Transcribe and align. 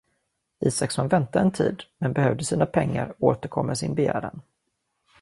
Isaksson 0.59 1.07
väntade 1.07 1.41
en 1.43 1.51
tid, 1.51 1.83
men 1.97 2.13
behövde 2.13 2.43
sina 2.45 2.65
pengar 2.65 3.09
och 3.19 3.23
återkom 3.27 3.67
med 3.67 3.77
sin 3.77 3.95
begäran. 3.95 4.41